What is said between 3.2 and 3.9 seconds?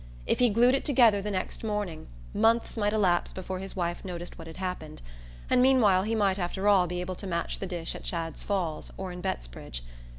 before his